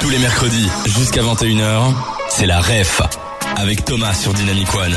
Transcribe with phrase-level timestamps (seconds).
[0.00, 1.92] Tous les mercredis, jusqu'à 21h,
[2.28, 3.02] c'est la REF,
[3.56, 4.92] avec Thomas sur Dynamic One.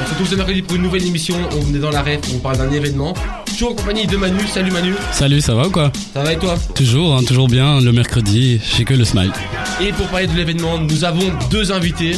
[0.00, 1.36] On se retrouve ce mercredi pour une nouvelle émission.
[1.52, 3.14] On est dans la ref, on parle d'un événement.
[3.46, 4.40] Toujours en compagnie de Manu.
[4.52, 4.94] Salut Manu.
[5.12, 8.60] Salut, ça va ou quoi Ça va et toi Toujours, hein, toujours bien, le mercredi,
[8.76, 9.32] j'ai que le smile.
[9.80, 12.16] Et pour parler de l'événement, nous avons deux invités.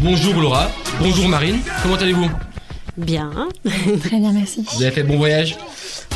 [0.00, 0.70] Bonjour Laura.
[1.00, 1.58] Bonjour Marine.
[1.82, 2.30] Comment allez-vous
[2.96, 3.30] Bien.
[4.04, 4.64] Très bien, merci.
[4.74, 5.56] Vous avez fait bon voyage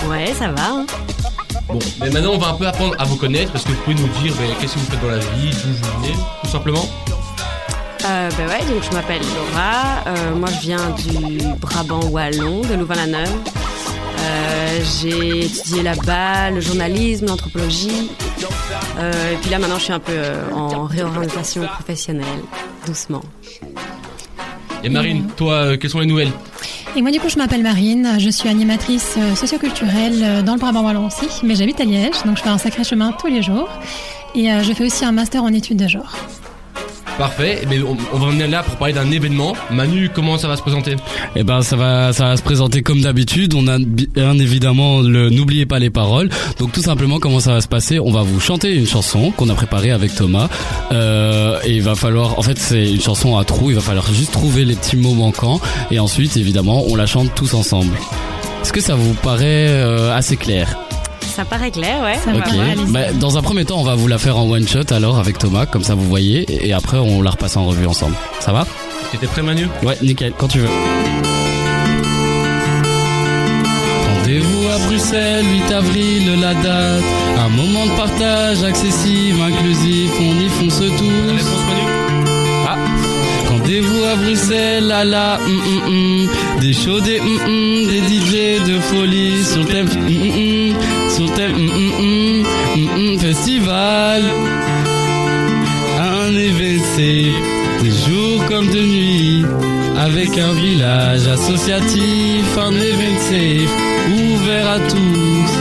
[0.08, 0.62] Ouais, ça va.
[0.70, 0.86] hein.
[1.72, 3.54] Bon, mais maintenant on va un peu apprendre à vous connaître.
[3.54, 5.68] Est-ce que vous pouvez nous dire ben, qu'est-ce que vous faites dans la vie, d'où
[5.72, 6.88] vous venez, tout simplement
[8.04, 10.02] Euh, bah ouais, donc je m'appelle Laura.
[10.06, 13.32] Euh, moi, je viens du Brabant wallon, de Louvain-la-Neuve.
[14.18, 18.10] Euh, j'ai étudié là-bas le journalisme, l'anthropologie.
[18.98, 20.18] Euh, et puis là, maintenant, je suis un peu
[20.54, 22.26] en réorientation professionnelle,
[22.86, 23.22] doucement.
[24.82, 26.32] Et Marine, toi, quelles sont les nouvelles?
[26.96, 28.16] Et moi, du coup, je m'appelle Marine.
[28.18, 32.24] Je suis animatrice euh, socioculturelle euh, dans le Brabant Wallon aussi, mais j'habite à Liège,
[32.24, 33.68] donc je fais un sacré chemin tous les jours.
[34.34, 36.16] Et euh, je fais aussi un master en études de genre.
[37.20, 37.66] Parfait.
[37.68, 39.54] Ben, on, on va venir là pour parler d'un événement.
[39.70, 40.96] Manu, comment ça va se présenter?
[41.36, 43.52] Eh ben ça va, ça va se présenter comme d'habitude.
[43.52, 46.30] On a bien évidemment le n'oubliez pas les paroles.
[46.58, 48.00] Donc tout simplement comment ça va se passer?
[48.00, 50.48] On va vous chanter une chanson qu'on a préparée avec Thomas.
[50.92, 53.68] Euh, et il va falloir, en fait c'est une chanson à trous.
[53.68, 55.60] Il va falloir juste trouver les petits mots manquants.
[55.90, 57.92] Et ensuite évidemment on la chante tous ensemble.
[58.62, 60.74] Est-ce que ça vous paraît euh, assez clair?
[61.40, 62.16] Ça paraît clair, ouais.
[62.22, 62.52] Ça va, Ok.
[62.52, 62.92] ouais, allez-y.
[62.92, 65.38] Bah, dans un premier temps, on va vous la faire en one shot alors avec
[65.38, 68.14] Thomas, comme ça vous voyez, et après on la repasse en revue ensemble.
[68.40, 68.66] Ça va?
[69.10, 69.66] Tu étais prêt Manu?
[69.82, 70.68] Ouais, nickel, quand tu veux.
[74.18, 77.02] Rendez-vous à Bruxelles, 8 avril, la date.
[77.38, 81.30] Un moment de partage, accessible, inclusif, on y fonce La tous.
[81.36, 81.99] réponse Manu?
[83.70, 86.28] Rendez-vous à Bruxelles, à la hum, hum.
[86.60, 89.86] Des shows, des hum, des DJ de folie sur le thème
[93.20, 94.22] festival.
[96.00, 97.38] Un événement,
[97.84, 99.44] des jours comme de nuit,
[99.96, 103.70] avec un village associatif, un événement safe,
[104.34, 105.52] ouvert à tous,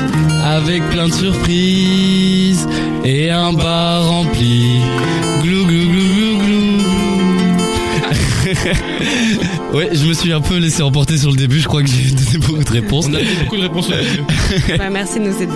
[0.58, 2.68] avec plein de surprises
[3.06, 3.99] et un bar
[9.74, 11.60] ouais, je me suis un peu laissé emporter sur le début.
[11.60, 13.08] Je crois que j'ai donné beaucoup de réponses.
[13.10, 13.90] On a eu beaucoup de réponses.
[14.78, 15.54] Bah, merci de nous aider.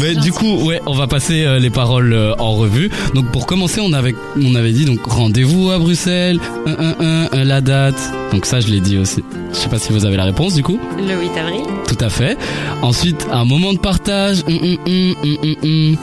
[0.00, 2.90] Mais du coup, ouais, on va passer euh, les paroles euh, en revue.
[3.14, 7.28] Donc pour commencer, on avait on avait dit donc rendez-vous à Bruxelles, un, un, un,
[7.32, 8.00] un, la date.
[8.32, 9.22] Donc ça, je l'ai dit aussi.
[9.52, 10.78] Je sais pas si vous avez la réponse du coup.
[10.98, 11.60] Le 8 avril.
[11.88, 12.36] Tout à fait.
[12.82, 14.38] Ensuite, un moment de partage.
[14.46, 15.14] hum, hum,
[15.62, 15.96] hum.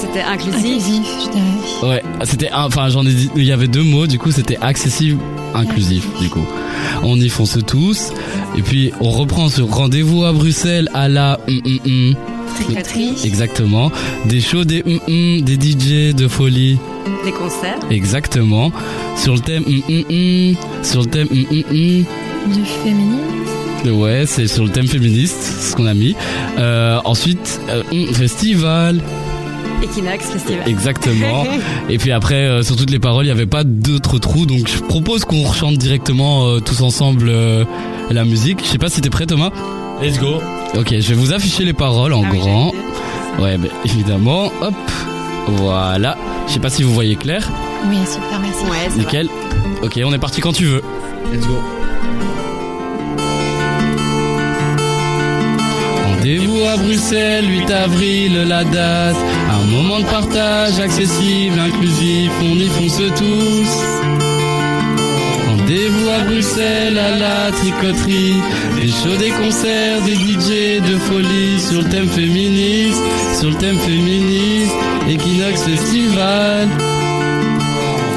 [0.00, 0.56] C'était inclusif.
[0.58, 1.94] Inclusif, je dirais.
[1.94, 4.58] Ouais, c'était un- enfin j'en ai dit il y avait deux mots du coup c'était
[4.60, 5.18] accessible
[5.54, 6.46] inclusif du coup.
[7.02, 8.12] On y fonce tous
[8.56, 12.14] et puis on reprend sur rendez-vous à Bruxelles à la hum, hum.
[12.54, 13.14] Tricoterie.
[13.24, 13.90] exactement
[14.26, 16.78] des shows des hum, hum, des DJ de folie
[17.24, 17.78] Des concerts.
[17.90, 18.70] exactement
[19.16, 20.54] sur le thème hum.
[20.82, 21.28] sur le thème.
[21.28, 23.18] Du féminin.
[23.86, 26.14] Ouais, c'est sur le thème féministe, ce qu'on a mis.
[26.58, 27.82] Euh, ensuite, euh,
[28.12, 29.00] festival,
[29.84, 30.66] Equinox Festival.
[30.68, 31.44] exactement.
[31.88, 34.66] Et puis après, euh, sur toutes les paroles, il n'y avait pas d'autres trous, donc
[34.68, 37.64] je propose qu'on rechante directement euh, tous ensemble euh,
[38.10, 38.60] la musique.
[38.64, 39.50] Je sais pas si t'es prêt, Thomas.
[40.02, 40.40] Let's go.
[40.78, 42.72] Ok, je vais vous afficher les paroles en Ah oui, grand.
[43.38, 44.46] Ouais, bah, évidemment.
[44.62, 44.74] Hop,
[45.48, 46.16] voilà.
[46.48, 47.48] Je sais pas si vous voyez clair.
[47.88, 48.64] Oui, super, merci.
[48.64, 48.96] Ouais, va.
[48.96, 49.28] Nickel.
[49.82, 50.82] Ok, on est parti quand tu veux.
[51.32, 51.58] Let's go.
[56.24, 59.16] Rendez-vous à Bruxelles, 8 avril, la date.
[59.50, 63.70] Un moment de partage accessible, inclusif, on y fonce tous.
[65.46, 68.40] Rendez-vous à Bruxelles, à la tricoterie.
[68.80, 73.02] Des shows, des concerts, des DJ de folie sur le thème féministe,
[73.38, 74.72] sur le thème féministe.
[75.06, 76.68] Equinox Festival.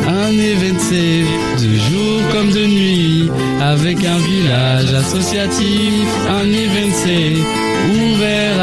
[0.07, 1.29] Un événement
[1.61, 3.29] de jour comme de nuit,
[3.61, 6.05] avec un village associatif.
[6.29, 7.66] Un événement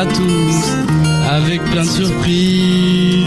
[0.04, 3.26] à tous, avec plein de surprises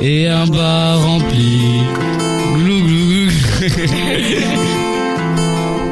[0.00, 1.80] et un bar rempli.
[2.56, 3.30] Glou glou glou.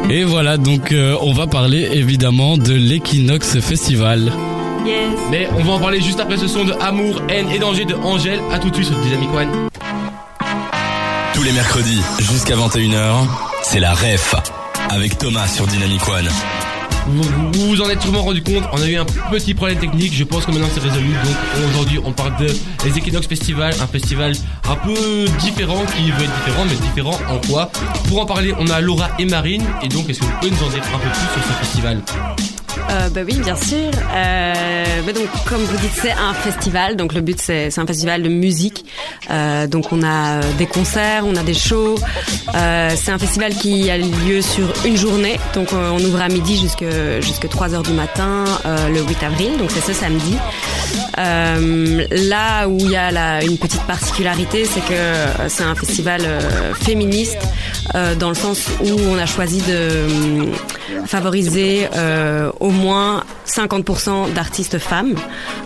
[0.10, 4.32] Et voilà, donc euh, on va parler évidemment de l'Equinox Festival.
[4.84, 4.96] Yes.
[5.30, 7.94] Mais on va en parler juste après ce son de Amour, haine et danger de
[7.94, 8.40] Angèle.
[8.52, 9.48] À tout de suite sur Dynamic One.
[11.32, 13.26] Tous les mercredis, jusqu'à 21h,
[13.62, 14.34] c'est la REF,
[14.90, 16.28] avec Thomas sur Dynamic One.
[17.06, 17.22] Vous,
[17.52, 20.46] vous en êtes sûrement rendu compte, on a eu un petit problème technique, je pense
[20.46, 21.10] que maintenant c'est résolu.
[21.10, 22.46] Donc aujourd'hui on parle de
[22.84, 24.32] les Equinox Festival, un festival
[24.68, 27.70] un peu différent qui veut être différent, mais différent en quoi?
[28.08, 30.62] Pour en parler, on a Laura et Marine, et donc est-ce que vous pouvez nous
[30.62, 32.02] en dire un peu plus sur ce festival?
[32.90, 33.90] Euh, bah oui, bien sûr.
[34.14, 36.96] Euh, bah donc, comme vous dites, c'est un festival.
[36.96, 38.84] Donc, le but, c'est, un festival de musique.
[39.30, 41.96] Euh, donc, on a des concerts, on a des shows.
[42.54, 45.38] Euh, c'est un festival qui a lieu sur une journée.
[45.54, 46.84] Donc, euh, on ouvre à midi jusque
[47.20, 49.56] jusque 3 heures du matin euh, le 8 avril.
[49.58, 50.36] Donc, c'est ce samedi.
[51.18, 55.74] Euh, là où il y a la, une petite particularité, c'est que euh, c'est un
[55.74, 57.38] festival euh, féministe
[57.94, 60.52] euh, dans le sens où on a choisi de euh,
[61.06, 65.14] favoriser euh, au moins 50% d'artistes femmes.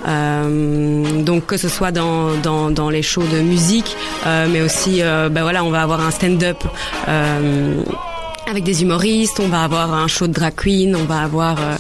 [0.07, 5.03] Euh, donc que ce soit dans, dans, dans les shows de musique, euh, mais aussi,
[5.03, 6.59] euh, ben voilà, on va avoir un stand-up.
[8.49, 11.77] Avec des humoristes, on va avoir un show de drag queen, on va avoir euh,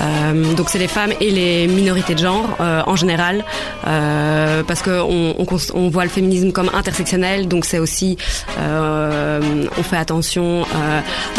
[0.00, 3.44] euh, donc c'est les femmes et les minorités de genre euh, en général
[3.86, 5.34] euh, parce que on,
[5.74, 8.16] on, voit le féminisme comme intersectionnel donc c'est aussi
[8.58, 10.64] euh, on fait attention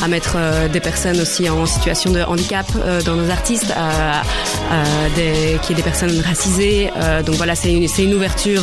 [0.01, 0.37] à mettre
[0.71, 2.65] des personnes aussi en situation de handicap
[3.05, 3.73] dans nos artistes
[5.15, 6.89] des, qui est des personnes racisées
[7.25, 8.61] donc voilà c'est une, c'est une ouverture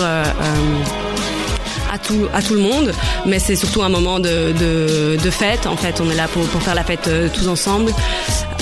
[1.91, 2.93] à tout, à tout le monde,
[3.27, 5.67] mais c'est surtout un moment de, de, fête.
[5.67, 7.93] En fait, on est là pour, pour faire la fête euh, tous ensemble.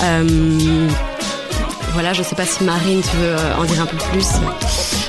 [0.03, 0.59] Euh,
[1.93, 4.27] voilà, je sais pas si Marine, tu veux euh, en dire un peu plus.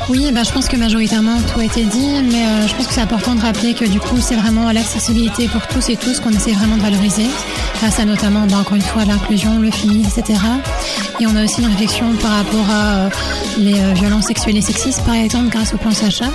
[0.09, 3.01] Oui, ben, je pense que majoritairement tout a été dit, mais je pense que c'est
[3.01, 6.53] important de rappeler que du coup c'est vraiment l'accessibilité pour tous et tous qu'on essaie
[6.53, 7.27] vraiment de valoriser,
[7.79, 10.39] grâce à notamment, ben, encore une fois, l'inclusion, le féminisme, etc.
[11.19, 13.09] Et on a aussi une réflexion par rapport à
[13.57, 16.25] les violences sexuelles et sexistes, par exemple, grâce au plan Sacha.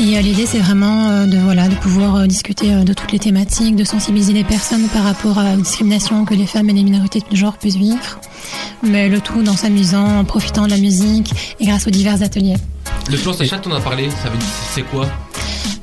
[0.00, 3.18] Et euh, l'idée, c'est vraiment euh, de voilà de pouvoir euh, discuter de toutes les
[3.18, 6.84] thématiques, de sensibiliser les personnes par rapport à- aux discriminations que les femmes et les
[6.84, 8.20] minorités de genre puissent vivre,
[8.82, 12.56] mais le tout dans s'amusant, en profitant de la musique et grâce aux divers ateliers.
[13.10, 15.08] Le plan Sacha, t'en as parlé, ça veut dire c'est quoi?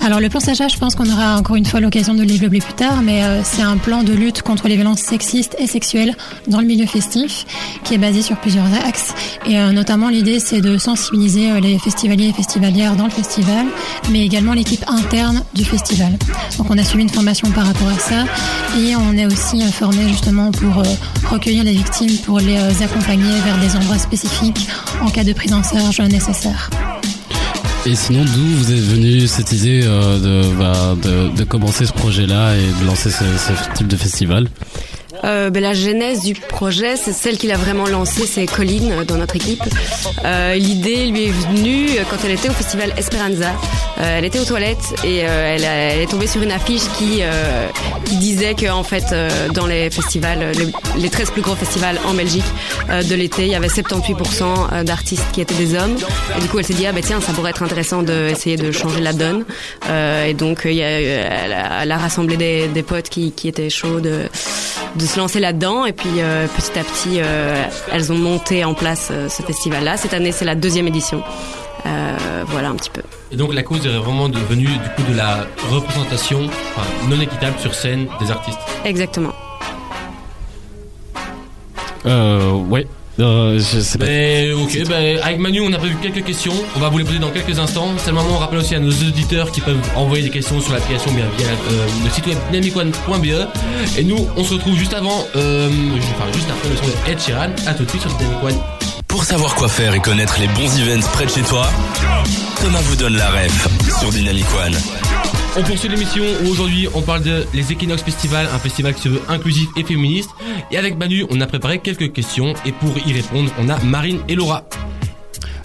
[0.05, 2.59] Alors le plan Sacha, je pense qu'on aura encore une fois l'occasion de le développer
[2.59, 6.15] plus tard, mais euh, c'est un plan de lutte contre les violences sexistes et sexuelles
[6.47, 7.43] dans le milieu festif,
[7.83, 9.15] qui est basé sur plusieurs axes.
[9.47, 13.65] Et euh, notamment l'idée, c'est de sensibiliser euh, les festivaliers et festivalières dans le festival,
[14.11, 16.11] mais également l'équipe interne du festival.
[16.59, 18.25] Donc on a suivi une formation par rapport à ça,
[18.77, 20.83] et on est aussi formé justement pour
[21.31, 24.67] recueillir les victimes, pour les accompagner vers des endroits spécifiques
[25.01, 26.69] en cas de prise en charge nécessaire.
[27.87, 31.93] Et sinon, d'où vous êtes venu cette idée euh, de, bah, de, de commencer ce
[31.93, 34.47] projet-là et de lancer ce, ce type de festival?
[35.23, 39.03] Euh, ben, la genèse du projet, c'est celle qu'il a vraiment lancée, c'est Colline euh,
[39.03, 39.63] dans notre équipe.
[40.23, 43.51] Euh, L'idée lui est venue euh, quand elle était au festival Esperanza.
[43.99, 47.21] Euh, elle était aux toilettes et euh, elle, est tombée sur une affiche qui,
[48.05, 49.15] qui disait que en fait
[49.53, 52.45] dans les festivals, les, les 13 plus gros festivals en Belgique
[52.89, 55.95] de l'été, il y avait 78% d'artistes qui étaient des hommes.
[56.37, 58.71] Et du coup, elle s'est dit ah ben tiens, ça pourrait être intéressant d'essayer de
[58.71, 59.45] changer la donne.
[60.27, 63.99] Et donc, elle, a, elle a rassemblé des, potes qui, étaient chauds
[64.95, 65.85] de se lancer là-dedans.
[65.85, 69.97] Et puis, euh, petit à petit, euh, elles ont monté en place euh, ce festival-là.
[69.97, 71.21] Cette année, c'est la deuxième édition.
[71.85, 73.01] Euh, voilà un petit peu.
[73.31, 76.45] Et donc la cause est vraiment devenue du coup de la représentation
[76.75, 78.57] enfin, non équitable sur scène des artistes.
[78.85, 79.33] Exactement.
[82.07, 82.87] Euh, ouais.
[83.19, 84.05] Euh, je sais pas.
[84.05, 87.19] Mais ok, ben, avec Manu on a prévu quelques questions, on va vous les poser
[87.19, 87.89] dans quelques instants.
[87.97, 90.73] C'est le moment, on rappelle aussi à nos auditeurs qui peuvent envoyer des questions sur
[90.73, 93.97] l'application bien via euh, le site web dynamicone.be.
[93.97, 95.69] Et nous on se retrouve juste avant, euh,
[96.15, 98.59] enfin juste après le son de Ed Sheeran, à tout de suite sur Dynamic One.
[99.07, 101.69] Pour savoir quoi faire et connaître les bons events près de chez toi,
[102.61, 103.67] Thomas vous donne la ref
[104.01, 104.75] sur Dynamic One.
[105.57, 109.09] On poursuit l'émission où aujourd'hui on parle de les Equinox Festival, un festival qui se
[109.09, 110.29] veut inclusif et féministe.
[110.69, 114.19] Et avec Manu, on a préparé quelques questions et pour y répondre, on a Marine
[114.27, 114.67] et Laura.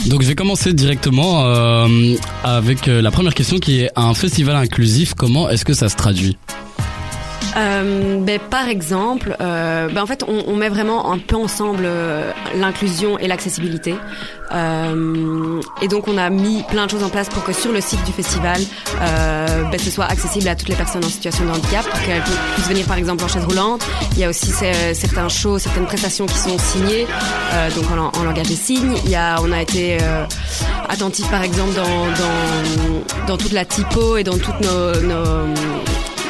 [0.06, 2.14] Donc je vais commencer directement euh,
[2.44, 5.14] avec euh, la première question qui est un festival inclusif.
[5.14, 6.38] Comment est-ce que ça se traduit?
[7.56, 11.82] Euh, ben, par exemple, euh, ben, en fait, on, on met vraiment un peu ensemble
[11.84, 13.94] euh, l'inclusion et l'accessibilité.
[14.52, 17.80] Euh, et donc, on a mis plein de choses en place pour que sur le
[17.80, 18.60] site du festival,
[19.02, 22.22] euh, ben, ce soit accessible à toutes les personnes en situation de handicap, pour qu'elles
[22.54, 23.84] puissent venir, par exemple, en chaise roulante.
[24.12, 24.52] Il y a aussi
[24.92, 27.06] certains shows, certaines prestations qui sont signées,
[27.74, 28.94] donc en, lang- en langage des signes.
[29.04, 29.98] Il y a, on a été
[30.88, 35.54] attentif, par exemple, dans, dans, dans toute la typo et dans toutes nos, nos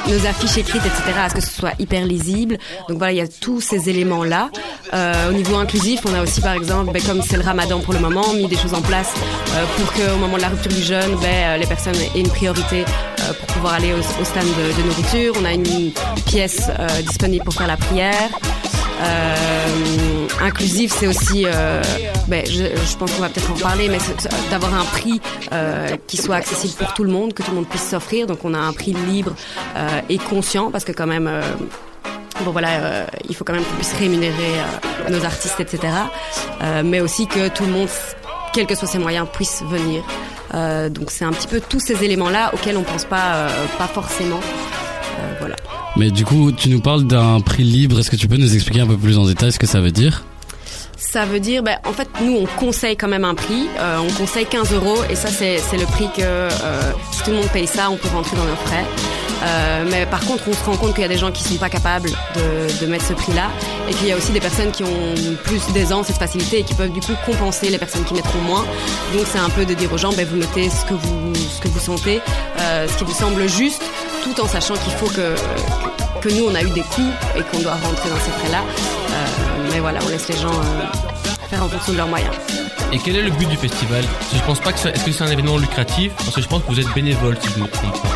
[0.08, 2.58] nos affiches écrites, etc., à ce que ce soit hyper lisible.
[2.88, 4.50] Donc voilà, il y a tous ces éléments-là.
[4.94, 7.92] Euh, au niveau inclusif, on a aussi, par exemple, ben, comme c'est le ramadan pour
[7.94, 9.12] le moment, mis des choses en place
[9.54, 12.28] euh, pour qu'au moment de la rupture du jeûne, ben, euh, les personnes aient une
[12.28, 15.34] priorité euh, pour pouvoir aller au, au stand de, de nourriture.
[15.40, 15.92] On a une
[16.26, 18.28] pièce euh, disponible pour faire la prière.
[19.00, 21.82] Euh, inclusif, c'est aussi, euh,
[22.28, 23.98] ben, je, je pense qu'on va peut-être en parler, mais
[24.50, 25.20] d'avoir un prix
[25.52, 28.26] euh, qui soit accessible pour tout le monde, que tout le monde puisse s'offrir.
[28.26, 29.32] Donc on a un prix libre
[29.76, 31.42] euh, et conscient, parce que quand même, euh,
[32.44, 35.88] bon voilà, euh, il faut quand même qu'on puisse rémunérer euh, nos artistes, etc.
[36.62, 37.88] Euh, mais aussi que tout le monde,
[38.52, 40.02] quels que soient ses moyens, puisse venir.
[40.52, 43.46] Euh, donc c'est un petit peu tous ces éléments-là auxquels on pense pas,
[43.78, 44.40] pas forcément.
[45.96, 47.98] Mais du coup, tu nous parles d'un prix libre.
[47.98, 49.90] Est-ce que tu peux nous expliquer un peu plus en détail ce que ça veut
[49.90, 50.24] dire?
[50.96, 53.66] Ça veut dire, ben, en fait, nous, on conseille quand même un prix.
[53.78, 56.50] Euh, on conseille 15 euros et ça, c'est le prix que euh,
[57.10, 58.84] si tout le monde paye ça, on peut rentrer dans nos frais.
[59.42, 61.54] Euh, mais par contre, on se rend compte qu'il y a des gens qui sont
[61.54, 63.48] pas capables de, de mettre ce prix-là.
[63.88, 66.58] Et puis, il y a aussi des personnes qui ont plus d'aisance et de facilité
[66.60, 68.64] et qui peuvent du coup compenser les personnes qui mettront moins.
[69.14, 71.60] Donc, c'est un peu de dire aux gens, ben, vous mettez ce que vous, ce
[71.60, 72.20] que vous sentez,
[72.58, 73.82] ce qui vous semble juste,
[74.22, 75.34] tout en sachant qu'il faut que,
[76.20, 78.60] que nous, on a eu des coûts et qu'on doit rentrer dans ces frais-là.
[78.60, 82.32] Euh, mais voilà, on laisse les gens euh, faire en fonction de leurs moyens.
[82.92, 84.04] Et quel est le but du festival?
[84.18, 86.12] Parce que Je pense pas que ça- est-ce que c'est un événement lucratif?
[86.16, 88.08] Parce que je pense que vous êtes bénévole si je ne me trompe pas.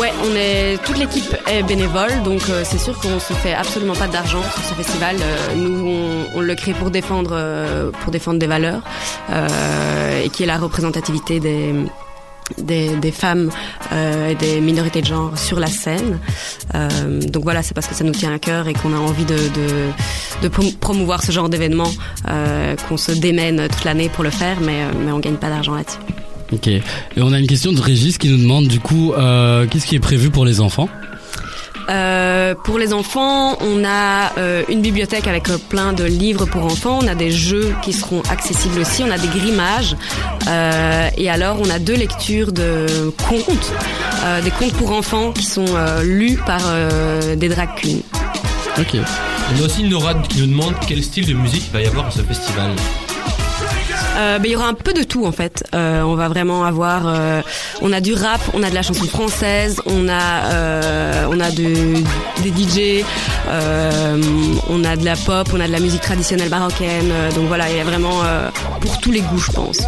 [0.00, 3.94] Ouais, on est toute l'équipe est bénévole, donc euh, c'est sûr qu'on se fait absolument
[3.94, 5.16] pas d'argent sur ce festival.
[5.56, 8.80] Nous, on, on le crée pour défendre pour défendre des valeurs
[10.22, 11.74] et qui est la représentativité des
[12.58, 13.50] des, femmes
[13.92, 16.18] euh, et des minorités de genre sur la scène.
[16.74, 19.24] Euh, donc voilà, c'est parce que ça nous tient à cœur et qu'on a envie
[19.24, 21.90] de, de, de prom- promouvoir ce genre d'événement
[22.28, 25.74] euh, qu'on se démène toute l'année pour le faire, mais, mais on gagne pas d'argent
[25.74, 25.98] là-dessus.
[26.52, 26.68] Ok.
[26.68, 26.82] Et
[27.16, 29.12] on a une question de Régis qui nous demande du coup,
[29.70, 30.88] qu'est-ce qui est prévu pour les enfants?
[31.88, 36.64] Euh, pour les enfants, on a euh, une bibliothèque avec euh, plein de livres pour
[36.64, 36.98] enfants.
[37.02, 39.04] On a des jeux qui seront accessibles aussi.
[39.04, 39.96] On a des grimages.
[41.16, 43.72] Et alors, on a deux lectures de contes,
[44.44, 45.66] des contes pour enfants qui sont
[46.02, 46.60] lus par
[47.36, 47.68] des drag.
[48.78, 48.96] Ok.
[48.96, 52.06] On a aussi Nora qui nous demande quel style de musique il va y avoir
[52.06, 52.70] à ce festival.
[54.16, 55.64] Euh, il y aura un peu de tout en fait.
[55.74, 57.42] Euh, on va vraiment avoir, euh,
[57.82, 61.50] on a du rap, on a de la chanson française, on a, euh, on a
[61.50, 61.94] de,
[62.42, 63.04] des DJ,
[63.48, 64.22] euh,
[64.70, 67.10] on a de la pop, on a de la musique traditionnelle marocaine.
[67.10, 68.22] Euh, donc voilà, il y a vraiment
[68.80, 69.78] pour tous les goûts, je pense.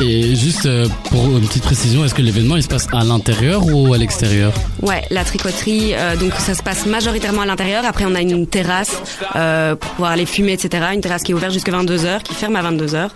[0.00, 3.66] Et juste euh, pour une petite précision, est-ce que l'événement il se passe à l'intérieur
[3.66, 4.52] ou à l'extérieur
[4.82, 7.84] Ouais, la tricoterie, euh, donc ça se passe majoritairement à l'intérieur.
[7.84, 8.96] Après, on a une terrasse
[9.36, 10.86] euh, pour pouvoir aller fumer, etc.
[10.94, 13.08] Une terrasse qui est ouverte jusqu'à 22 h qui ferme à 22 h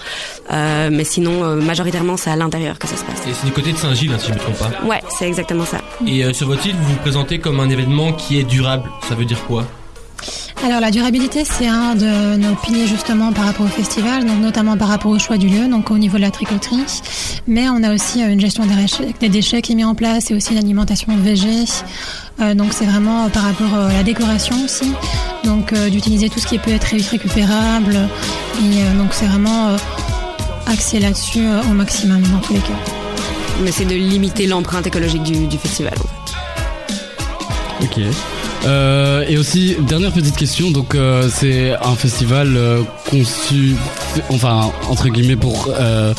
[0.53, 3.21] Euh, mais sinon, euh, majoritairement, c'est à l'intérieur que ça se passe.
[3.29, 4.71] Et c'est du côté de Saint-Gilles, hein, si je ne me trompe pas.
[4.85, 5.79] Ouais, c'est exactement ça.
[6.07, 8.89] Et euh, sur votre site, vous vous présentez comme un événement qui est durable.
[9.09, 9.67] Ça veut dire quoi?
[10.63, 14.77] Alors la durabilité, c'est un de nos piliers justement par rapport au festival, donc notamment
[14.77, 16.85] par rapport au choix du lieu, donc au niveau de la tricoterie.
[17.49, 19.95] Mais on a aussi euh, une gestion des déchets, des déchets qui est mise en
[19.95, 21.65] place et aussi une alimentation végé.
[22.41, 24.93] Euh, donc c'est vraiment par rapport euh, à la décoration aussi,
[25.45, 27.95] donc euh, d'utiliser tout ce qui peut être ré- récupérable.
[28.63, 29.71] Et euh, donc c'est vraiment
[30.67, 32.79] axé là-dessus au maximum dans tous les cas.
[33.63, 35.95] On essaie de limiter l'empreinte écologique du, du festival.
[37.83, 37.99] Ok.
[38.67, 40.71] Euh, et aussi dernière petite question.
[40.71, 43.75] Donc euh, c'est un festival euh, conçu,
[44.29, 46.13] enfin entre guillemets pour euh,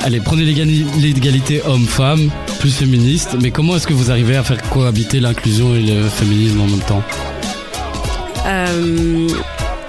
[0.00, 3.36] allez l'égali- l'égalité homme-femme plus féministe.
[3.42, 6.80] Mais comment est-ce que vous arrivez à faire cohabiter l'inclusion et le féminisme en même
[6.80, 7.02] temps?
[8.46, 9.28] Euh,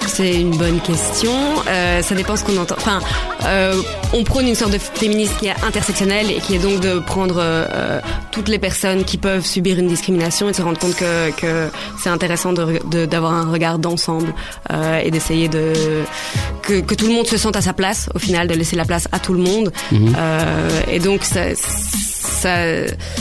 [0.08, 1.32] c'est une bonne question.
[1.68, 2.76] Euh, ça dépend ce qu'on entend.
[2.78, 3.00] Enfin,
[3.46, 3.76] euh,
[4.14, 7.38] on prône une sorte de féminisme qui est intersectionnel et qui est donc de prendre
[7.40, 8.00] euh,
[8.32, 11.70] toutes les personnes qui peuvent subir une discrimination et de se rendre compte que, que
[12.02, 14.34] c'est intéressant d'avoir un regard d'ensemble
[15.04, 15.74] et d'essayer de
[16.62, 18.10] que, que tout le monde se sente à sa place.
[18.16, 19.72] Au final, de laisser la place à tout le monde.
[19.92, 20.16] Mhm.
[20.92, 21.42] Et donc ça,
[22.24, 22.56] ça,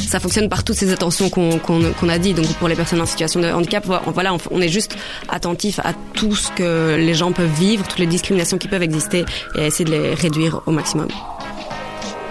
[0.09, 2.35] ça fonctionne par toutes ces attentions qu'on a dit.
[2.35, 4.97] Donc pour les personnes en situation de handicap, vo- voilà, on, on est juste
[5.29, 9.25] attentif à tout ce que les gens peuvent vivre, toutes les discriminations qui peuvent exister
[9.57, 11.09] et à essayer de les réduire au maximum.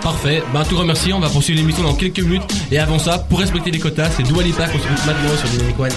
[0.02, 0.42] Parfait.
[0.54, 1.14] Ben, tout remercie.
[1.14, 2.42] On va poursuivre l'émission dans quelques minutes.
[2.72, 5.80] Et avant ça, pour respecter les quotas, c'est Dua Lipa qu'on s'écoute maintenant sur Dynamic
[5.80, 5.92] One.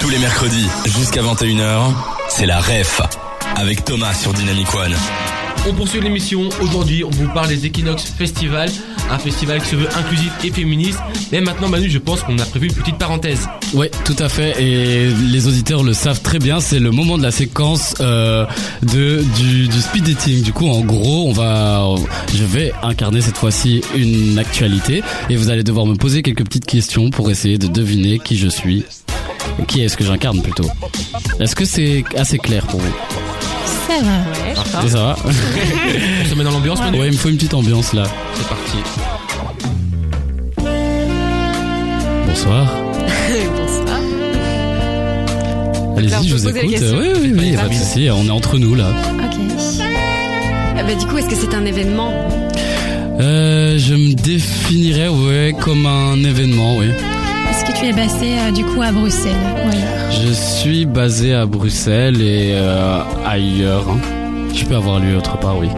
[0.00, 1.82] Tous les mercredis jusqu'à 21h,
[2.30, 3.02] c'est la REF
[3.56, 4.94] avec Thomas sur Dynamic One.
[5.68, 6.48] On poursuit l'émission.
[6.62, 8.70] Aujourd'hui, on vous parle des Equinox Festival,
[9.10, 10.98] un festival qui se veut inclusif et féministe.
[11.32, 13.46] Mais maintenant, Manu, je pense qu'on a prévu une petite parenthèse.
[13.74, 14.60] Ouais, tout à fait.
[14.62, 16.60] Et les auditeurs le savent très bien.
[16.60, 18.46] C'est le moment de la séquence euh,
[18.82, 20.42] de du, du speed dating.
[20.42, 21.86] Du coup, en gros, on va,
[22.34, 26.66] je vais incarner cette fois-ci une actualité et vous allez devoir me poser quelques petites
[26.66, 28.84] questions pour essayer de deviner qui je suis.
[29.68, 30.70] Qui est-ce que j'incarne plutôt?
[31.38, 33.29] Est-ce que c'est assez clair pour vous?
[33.90, 34.84] Ça va.
[34.84, 37.54] Et Ça va On se met dans l'ambiance, Manu Ouais, il me faut une petite
[37.54, 38.04] ambiance là.
[38.34, 38.76] C'est parti.
[42.26, 42.66] Bonsoir.
[43.56, 43.98] Bonsoir.
[45.86, 46.86] Alors, Allez-y, je vous poser écoute.
[46.98, 48.08] Oui, oui, oui, y a pas de souci.
[48.10, 48.86] On est entre nous là.
[49.24, 49.38] Ok.
[50.78, 52.12] Eh ben, du coup, est-ce que c'est un événement?
[53.20, 56.86] Euh, je me définirais ouais comme un événement, oui.
[57.70, 62.20] Que tu es basé euh, du coup à Bruxelles ailleurs Je suis basé à Bruxelles
[62.20, 63.84] et euh, ailleurs.
[63.88, 63.98] hein.
[64.54, 65.68] Je peux avoir lieu autre part, oui.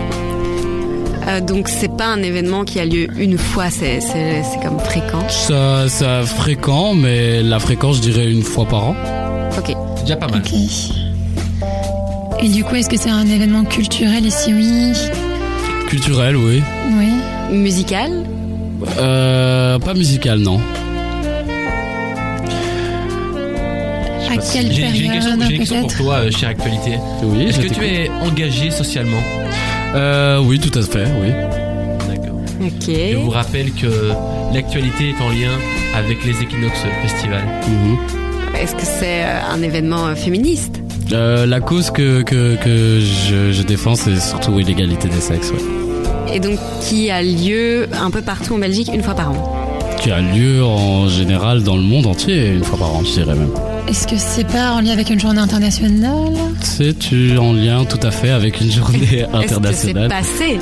[1.28, 4.78] Euh, donc c'est pas un événement qui a lieu une fois, c'est c'est- c'est comme
[4.80, 5.28] fréquent?
[5.28, 8.96] Ça, ça fréquent, mais la fréquence, je dirais une fois par an.
[9.58, 9.76] Ok.
[9.96, 10.42] C'est déjà pas mal.
[12.42, 14.92] Et du coup, est-ce que c'est un événement culturel ici Oui?
[15.88, 16.62] Culturel, oui.
[16.98, 17.56] Oui.
[17.56, 18.10] Musical?
[18.98, 20.58] Euh, pas musical, non.
[24.32, 26.92] À quelle J'ai j'ai une question, période j'ai une question pour toi, euh, chère actualité.
[27.22, 27.42] Oui.
[27.42, 29.20] Est-ce que tu es engagé socialement
[29.94, 31.28] Euh, oui, tout à fait, oui.
[32.08, 32.38] D'accord.
[32.62, 32.88] Ok.
[32.88, 34.12] Je vous rappelle que
[34.54, 35.52] l'actualité est en lien
[35.94, 37.42] avec les Equinox Festival.
[37.68, 37.96] Mhm.
[38.58, 40.80] Est-ce que c'est euh, un événement euh, féministe?
[41.12, 46.34] Euh, la cause que, que, que je, je défends, c'est surtout l'égalité des sexes, ouais.
[46.36, 49.66] Et donc qui a lieu un peu partout en Belgique une fois par an?
[50.00, 53.34] Qui a lieu en général dans le monde entier, une fois par an, je dirais
[53.34, 53.50] même.
[53.88, 56.32] Est-ce que c'est pas en lien avec une journée internationale?
[56.62, 56.94] C'est
[57.38, 60.08] en lien tout à fait avec une journée Est-ce que c'est internationale.
[60.08, 60.58] passé?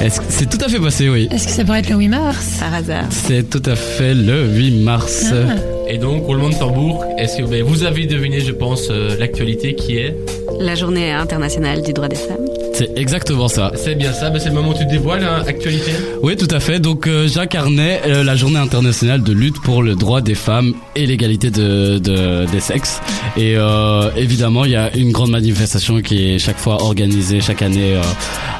[0.00, 1.28] Est-ce que c'est tout à fait passé, oui.
[1.30, 2.56] Est-ce que ça pourrait être le 8 mars?
[2.58, 5.26] Par hasard C'est tout à fait le 8 mars.
[5.32, 5.54] Ah.
[5.88, 9.74] Et donc, roulement de tambour, est-ce que ben, vous avez deviné, je pense, euh, l'actualité
[9.74, 10.16] qui est?
[10.58, 12.36] La journée internationale du droit des femmes.
[12.82, 13.70] C'est exactement ça.
[13.76, 15.92] C'est bien ça, c'est le moment où tu dévoiles hein, actualité.
[16.22, 16.80] Oui, tout à fait.
[16.80, 21.06] Donc, euh, j'incarnais euh, la journée internationale de lutte pour le droit des femmes et
[21.06, 23.00] l'égalité de, de- des sexes.
[23.36, 27.62] Et euh, évidemment, il y a une grande manifestation qui est chaque fois organisée chaque
[27.62, 28.00] année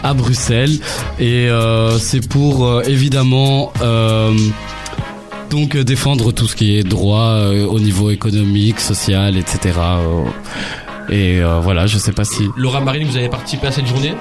[0.04, 0.78] à Bruxelles.
[1.18, 1.48] Et
[1.98, 3.72] c'est pour évidemment
[5.50, 9.74] donc défendre tout ce qui est droit au niveau économique, social, etc.
[11.09, 14.14] et euh, voilà, je sais pas si Laura Marine, vous avez participé à cette journée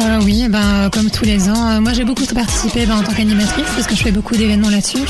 [0.00, 1.70] Euh, oui, ben, euh, comme tous les ans.
[1.70, 4.70] Euh, moi, j'ai beaucoup participé ben, en tant qu'animatrice parce que je fais beaucoup d'événements
[4.70, 5.04] là-dessus.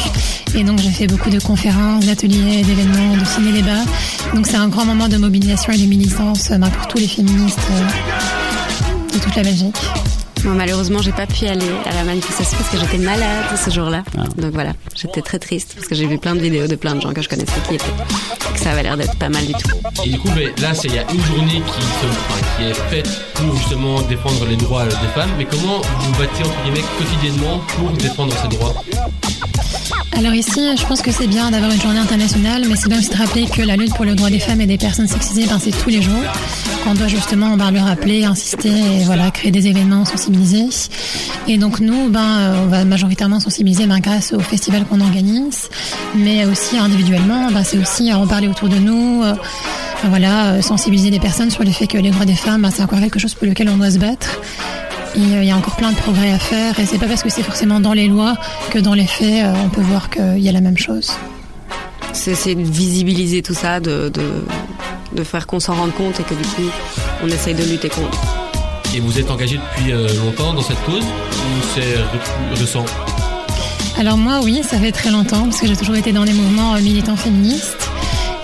[0.54, 3.84] Et donc, j'ai fait beaucoup de conférences, d'ateliers, d'événements, de ciné-débats.
[4.34, 7.60] Donc, c'est un grand moment de mobilisation et de militance ben, pour tous les féministes
[7.70, 9.76] euh, de toute la Belgique.
[10.44, 14.02] Moi, malheureusement, j'ai pas pu aller à la manifestation parce que j'étais malade ce jour-là.
[14.18, 14.24] Ah.
[14.38, 17.00] Donc voilà, j'étais très triste parce que j'ai vu plein de vidéos de plein de
[17.00, 17.84] gens que je connaissais qui étaient.
[17.84, 19.70] et que ça avait l'air d'être pas mal du tout.
[20.04, 22.64] Et du coup, ben, là, c'est- il y a une journée qui, se, enfin, qui
[22.64, 25.30] est faite pour justement défendre les droits euh, des femmes.
[25.38, 28.74] Mais comment vous battez, entre guillemets, quotidiennement pour défendre ces droits?
[30.16, 33.08] Alors ici, je pense que c'est bien d'avoir une journée internationale, mais c'est bien aussi
[33.08, 35.58] de rappeler que la lutte pour le droit des femmes et des personnes sexisées, ben,
[35.58, 36.20] c'est tous les jours.
[36.84, 40.04] Qu'on doit justement ben, le rappeler, insister et voilà, créer des événements,
[41.48, 45.68] Et donc nous, ben, euh, on va majoritairement sensibiliser ben, grâce au festival qu'on organise,
[46.14, 49.22] mais aussi individuellement, ben, c'est aussi en parler autour de nous.
[49.22, 49.34] euh,
[50.02, 52.70] ben, voilà, euh, sensibiliser les personnes sur le fait que les droits des femmes, ben,
[52.70, 54.40] c'est encore quelque chose pour lequel on doit se battre.
[55.16, 57.42] Il y a encore plein de progrès à faire et c'est pas parce que c'est
[57.42, 58.36] forcément dans les lois
[58.70, 61.10] que dans les faits on peut voir qu'il y a la même chose.
[62.12, 64.12] C'est de visibiliser tout ça, de,
[65.12, 66.70] de faire qu'on s'en rende compte et que du coup,
[67.24, 68.39] on essaye de lutter contre.
[68.94, 72.84] Et vous êtes engagé depuis euh, longtemps dans cette cause Ou c'est re- récent
[73.98, 76.74] Alors moi oui, ça fait très longtemps parce que j'ai toujours été dans les mouvements
[76.74, 77.76] euh, militants féministes.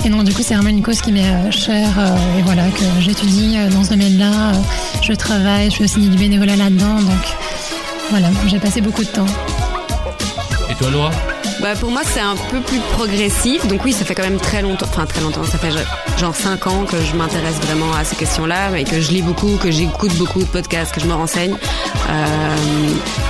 [0.05, 2.69] Et donc du coup c'est vraiment une cause qui m'est euh, chère euh, et voilà
[2.69, 4.59] que j'étudie euh, dans ce domaine-là, euh,
[5.03, 7.25] je travaille, je fais aussi du bénévolat là-dedans donc
[8.11, 9.27] voilà, j'ai passé beaucoup de temps.
[10.71, 11.11] Et toi, Laura?
[11.61, 13.67] Bah, pour moi, c'est un peu plus progressif.
[13.67, 15.71] Donc oui, ça fait quand même très longtemps, enfin très longtemps, ça fait
[16.19, 19.57] genre 5 ans que je m'intéresse vraiment à ces questions-là et que je lis beaucoup,
[19.57, 21.55] que j'écoute beaucoup de podcasts, que je me renseigne.
[22.09, 22.57] Euh,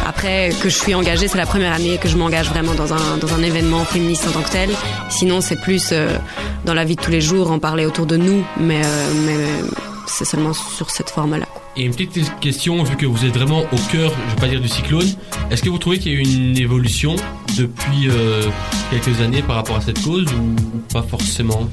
[0.07, 3.17] après, que je suis engagée, c'est la première année que je m'engage vraiment dans un,
[3.21, 4.71] dans un événement féministe en tant que tel.
[5.09, 6.17] Sinon, c'est plus euh,
[6.65, 9.69] dans la vie de tous les jours, en parler autour de nous, mais, euh, mais
[10.07, 11.47] c'est seulement sur cette forme-là.
[11.77, 14.61] Et une petite question, vu que vous êtes vraiment au cœur, je vais pas dire
[14.61, 15.09] du cyclone,
[15.51, 17.17] est-ce que vous trouvez qu'il y a eu une évolution
[17.57, 18.43] depuis euh,
[18.91, 21.69] quelques années par rapport à cette cause ou pas forcément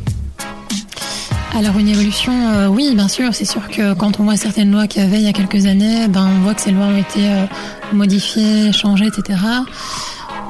[1.56, 3.34] Alors une évolution, euh, oui, bien sûr.
[3.34, 5.65] C'est sûr que quand on voit certaines lois qu'il y avait il y a quelques
[5.65, 7.46] années, ben on voit que ces lois ont été euh,
[7.91, 9.39] modifiées, changées, etc.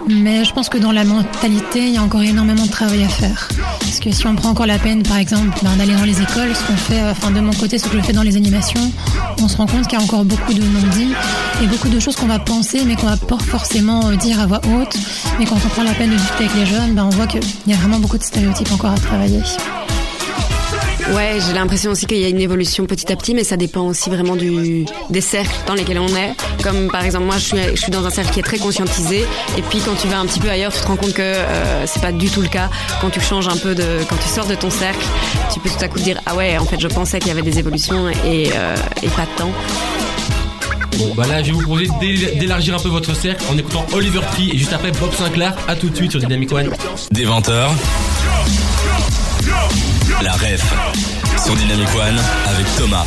[0.08, 3.08] Mais je pense que dans la mentalité, il y a encore énormément de travail à
[3.08, 3.48] faire.
[3.80, 6.54] Parce que si on prend encore la peine, par exemple, ben, d'aller dans les écoles,
[6.56, 8.92] ce qu'on fait, euh, enfin de mon côté, ce que je fais dans les animations,
[9.42, 11.14] on se rend compte qu'il y a encore beaucoup de non-dits
[11.62, 14.46] et beaucoup de choses qu'on va penser, mais qu'on va pas forcément euh, dire à
[14.46, 14.98] voix haute.
[15.40, 17.42] Mais quand on prend la peine de discuter avec les jeunes, ben, on voit qu'il
[17.68, 19.42] y a vraiment beaucoup de stéréotypes encore à travailler.
[21.12, 23.82] Ouais, j'ai l'impression aussi qu'il y a une évolution petit à petit, mais ça dépend
[23.82, 26.34] aussi vraiment du, des cercles dans lesquels on est.
[26.64, 29.26] Comme par exemple, moi, je suis, je suis dans un cercle qui est très conscientisé,
[29.58, 31.86] et puis quand tu vas un petit peu ailleurs, tu te rends compte que euh,
[31.88, 32.70] c'est pas du tout le cas.
[33.02, 35.06] Quand tu changes un peu de, quand tu sors de ton cercle,
[35.54, 37.32] tu peux tout à coup te dire ah ouais, en fait, je pensais qu'il y
[37.32, 39.52] avait des évolutions et, euh, et pas de temps.
[40.98, 43.86] Bon, bah là, je vais vous proposer d'é- d'élargir un peu votre cercle en écoutant
[43.94, 45.54] Oliver Tree et juste après Bob Sinclair.
[45.68, 46.70] À tout de suite sur Dynamic One.
[47.12, 47.70] Des 20h.
[50.22, 50.74] La ref
[51.44, 53.06] sur Dynamic One avec Thomas.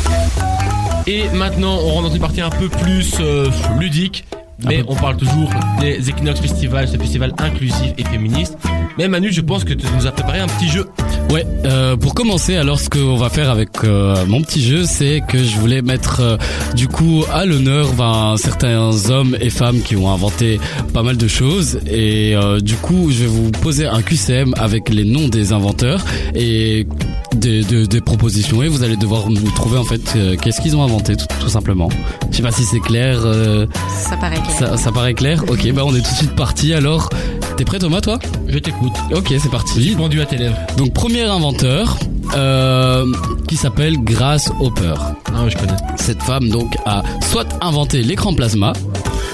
[1.07, 4.25] Et maintenant, on rentre dans une partie un peu plus euh, ludique.
[4.65, 8.57] Mais on parle toujours des Equinox Festival, ce festival inclusif et féministe.
[8.97, 10.89] Mais Manu, je pense que tu nous as préparé un petit jeu.
[11.29, 15.21] Ouais, euh, pour commencer, alors ce qu'on va faire avec euh, mon petit jeu, c'est
[15.27, 16.37] que je voulais mettre euh,
[16.73, 20.57] du coup à l'honneur ben, certains hommes et femmes qui ont inventé
[20.93, 21.79] pas mal de choses.
[21.85, 26.05] Et euh, du coup, je vais vous poser un QCM avec les noms des inventeurs
[26.33, 26.87] et
[27.35, 28.63] des, des- des propositions.
[28.63, 31.49] Et vous allez devoir nous trouver en fait euh, qu'est-ce qu'ils ont inventé, tout, tout
[31.49, 31.89] simplement.
[32.31, 33.19] Je sais pas si c'est clair.
[33.25, 34.57] euh, Ça paraît clair.
[34.57, 35.43] ça, ça paraît clair?
[35.49, 36.73] Ok, bah on est tout de suite parti.
[36.73, 37.09] Alors,
[37.57, 38.93] t'es prêt Thomas, toi Je t'écoute.
[39.13, 39.93] Ok, c'est parti.
[39.95, 40.55] Vendu à tes lèvres.
[40.77, 41.97] Donc premier inventeur
[42.35, 43.05] euh,
[43.47, 44.93] qui s'appelle Grace Hopper.
[45.33, 45.75] Ah, je connais.
[45.97, 48.73] Cette femme donc a soit inventé l'écran plasma,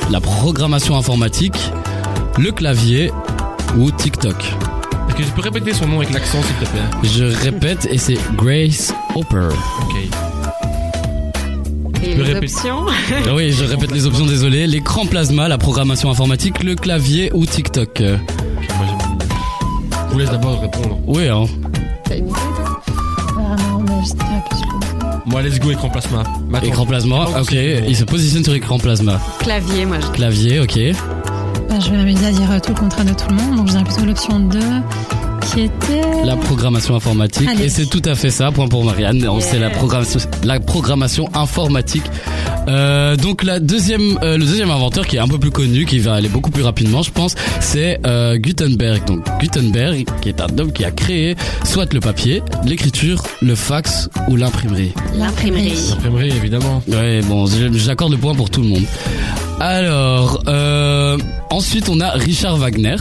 [0.09, 1.57] la programmation informatique,
[2.39, 3.11] le clavier
[3.77, 4.35] ou TikTok.
[5.09, 6.81] Est-ce que tu peux répéter son nom avec l'accent, s'il te plaît?
[7.03, 9.49] Je répète et c'est Grace Hopper.
[9.81, 10.32] Ok.
[12.15, 14.67] Les options Ah oui, je répète les options, désolé.
[14.67, 18.01] L'écran plasma, la programmation informatique, le clavier ou TikTok.
[18.01, 18.87] Euh, Ok, moi.
[20.07, 20.99] Je vous laisse d'abord répondre.
[21.07, 21.45] Oui, hein.
[22.03, 22.81] T'as une idée, toi?
[23.27, 26.23] Peux- Moi, let's go, écran plasma.
[26.49, 26.67] Maintenant.
[26.69, 27.53] Écran plasma, Ah, ok.
[27.87, 29.19] Il se positionne sur écran plasma.
[29.39, 30.79] Clavier, moi je Clavier, ok.
[31.69, 33.67] Bah, je vais m'amuser à dire euh, tout le contraire de tout le monde, donc
[33.67, 34.59] je dirais plutôt l'option 2
[35.51, 36.25] qui était.
[36.25, 37.47] La programmation informatique.
[37.47, 37.65] Allez.
[37.65, 39.17] Et c'est tout à fait ça, point pour Marianne.
[39.17, 39.31] Yeah.
[39.39, 42.03] C'est la programmation, la programmation informatique.
[42.67, 45.99] Euh, donc la deuxième, euh, le deuxième inventeur qui est un peu plus connu, qui
[45.99, 49.05] va aller beaucoup plus rapidement, je pense, c'est euh, Gutenberg.
[49.05, 54.09] Donc Gutenberg, qui est un homme qui a créé soit le papier, l'écriture, le fax
[54.29, 54.93] ou l'imprimerie.
[55.15, 55.73] L'imprimerie.
[55.89, 56.81] L'imprimerie, évidemment.
[56.87, 58.85] Ouais, bon, j'accorde le point pour tout le monde.
[59.59, 61.17] Alors, euh,
[61.49, 62.95] ensuite on a Richard Wagner.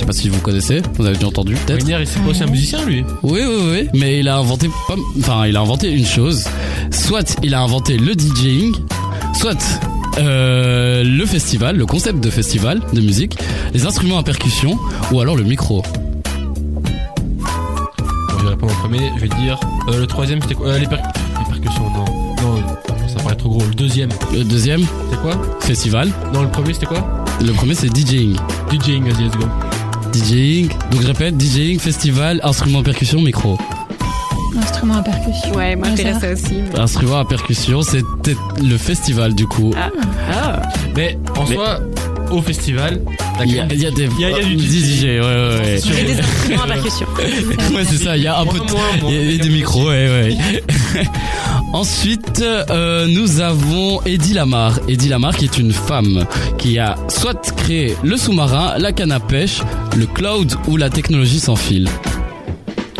[0.00, 1.82] Je sais pas si vous connaissez, vous avez déjà entendu peut-être.
[1.84, 4.94] Wagner, c'est pas aussi un musicien, lui Oui, oui, oui, mais il a inventé pas,
[5.18, 6.44] enfin, il a inventé une chose.
[6.90, 8.74] Soit il a inventé le DJing,
[9.38, 9.58] soit
[10.16, 13.36] euh, le festival, le concept de festival de musique,
[13.74, 14.78] les instruments à percussion,
[15.12, 15.82] ou alors le micro.
[15.82, 15.92] Bon,
[18.38, 19.10] je vais répondre en premier.
[19.16, 19.60] Je vais dire.
[19.90, 22.04] Euh, le troisième, c'était quoi euh, les, per- les percussions, non.
[22.42, 22.56] Non,
[23.06, 23.64] ça paraît trop gros.
[23.68, 26.08] Le deuxième, Le deuxième, c'était quoi festival.
[26.32, 27.06] Non, le premier, c'était quoi
[27.44, 28.34] Le premier, c'est DJing.
[28.72, 29.44] DJing, vas-y, let's go.
[30.12, 30.68] DJing.
[30.90, 33.58] Donc je répète, DJing, festival, instrument à percussion, micro.
[34.60, 35.54] Instrument à percussion.
[35.54, 36.32] Ouais, moi ça.
[36.32, 36.56] aussi.
[36.72, 39.72] mais- Instrument à percussion, c'était le festival du coup.
[39.76, 39.90] Ah.
[40.32, 40.62] Ah.
[40.96, 41.78] Mais en Mais- soi,
[42.30, 43.00] au festival,
[43.42, 45.02] Il y a, il y a des Il y a- il y a du DJ,
[45.04, 45.80] ouais, ouais, ouais.
[45.80, 45.96] Sûr.
[45.98, 47.06] Et des instruments à percussion.
[47.74, 48.64] Ouais, c'est ça, il y a un peu de...
[48.64, 50.36] Moins, moins, Il y a des micros, ouais, ouais.
[51.72, 54.78] Ensuite, euh, nous avons Eddie Lamar.
[54.88, 56.26] Eddie Lamar qui est une femme
[56.58, 59.60] qui a soit créé le sous-marin, la canne à pêche,
[59.96, 61.88] le cloud ou la technologie sans fil.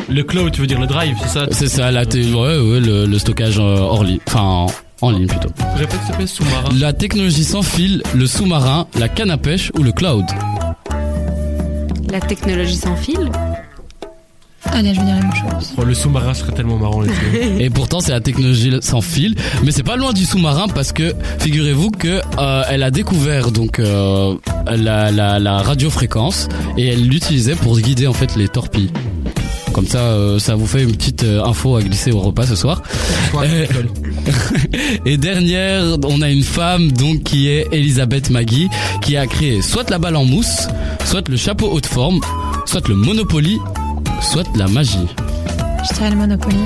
[0.09, 1.47] Le cloud, tu veux dire le drive, c'est ça?
[1.51, 4.67] C'est ça, la té- ouais, ouais, le, le stockage euh, hors ligne, enfin en,
[5.03, 5.51] en ligne plutôt.
[5.77, 6.69] Répète, s'il te plaît, sous-marin.
[6.81, 10.25] La technologie sans fil, le sous-marin, la canne à pêche ou le cloud?
[12.11, 13.31] La technologie sans fil?
[14.73, 15.73] Allez, je vais dire la même chose.
[15.77, 17.15] Oh, le sous-marin serait tellement marrant, les gars.
[17.59, 21.15] Et pourtant c'est la technologie sans fil, mais c'est pas loin du sous-marin parce que
[21.41, 24.35] figurez-vous que euh, elle a découvert donc euh,
[24.67, 28.91] la, la, la radiofréquence et elle l'utilisait pour guider en fait les torpilles.
[29.73, 32.57] Comme ça, euh, ça vous fait une petite euh, info à glisser au repas ce
[32.57, 32.83] soir.
[33.35, 33.67] Euh.
[35.07, 38.69] Et dernière, on a une femme donc qui est Elisabeth Maggie,
[39.01, 40.67] qui a créé soit la balle en mousse,
[41.05, 42.21] soit le chapeau haute forme,
[42.67, 43.59] soit le Monopoly,
[44.21, 45.07] soit la magie.
[45.89, 46.57] Je dirais le Monopoly.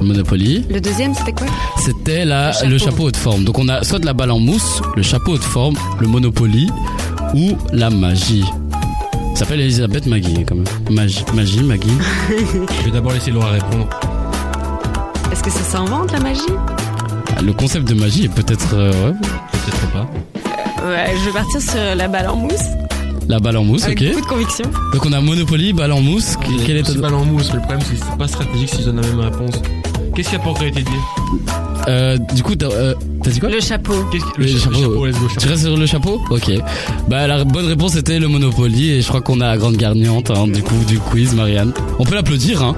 [0.00, 0.66] Monopoly.
[0.68, 1.46] Le deuxième, c'était quoi?
[1.78, 2.68] C'était la, Le chapeau.
[2.68, 3.44] le chapeau haute forme.
[3.44, 6.70] Donc on a soit de la balle en mousse, le chapeau haute forme, le Monopoly
[7.34, 8.44] ou la magie.
[9.34, 10.64] Ça s'appelle Elisabeth Maggie quand même.
[10.90, 11.88] Magie, magie, Maggie.
[12.28, 13.88] Je vais d'abord laisser Laura répondre.
[15.30, 16.40] Est-ce que ça s'invente la magie?
[17.42, 19.14] Le concept de magie est peut-être euh, ouais,
[19.52, 20.06] Peut-être pas.
[20.86, 22.66] Ouais, je vais partir sur la balle en mousse.
[23.28, 24.08] La balle en mousse, Avec ok.
[24.08, 24.64] beaucoup de conviction.
[24.92, 26.36] Donc on a Monopoly, balle en mousse.
[26.66, 26.92] Quelle est ta...
[26.92, 29.06] C'est pas en mousse, le problème c'est que c'est pas stratégique si je donne la
[29.06, 29.54] même réponse.
[30.14, 30.90] Qu'est-ce qui a pas encore été dit
[31.88, 33.48] Euh, du coup, t'as euh, t'as dit quoi?
[33.48, 33.94] Le chapeau.
[34.36, 35.06] Le cha- chapeau.
[35.06, 35.48] let's go, Tu chapeau.
[35.50, 36.20] restes sur le chapeau?
[36.30, 36.50] Ok.
[37.08, 40.30] Bah la bonne réponse était le Monopoly et je crois qu'on a la grande gagnante
[40.30, 41.72] hein, du coup du quiz, Marianne.
[41.98, 42.76] On peut l'applaudir, hein.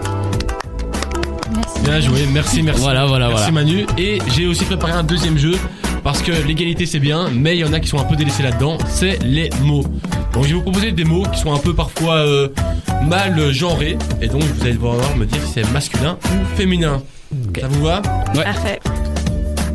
[1.52, 1.80] Merci.
[1.84, 2.80] Bien joué, merci, merci.
[2.80, 3.66] Voilà, voilà, Merci voilà.
[3.66, 3.86] Manu.
[3.98, 5.56] Et j'ai aussi préparé un deuxième jeu
[6.04, 8.42] parce que l'égalité c'est bien, mais il y en a qui sont un peu délaissés
[8.44, 8.78] là-dedans.
[8.88, 9.84] C'est les mots.
[10.34, 12.48] Donc je vais vous proposer des mots qui sont un peu parfois euh,
[13.06, 17.02] mal genrés, et donc vous allez devoir me dire si c'est masculin ou féminin.
[17.60, 18.02] Ça vous va?
[18.02, 18.80] Parfait.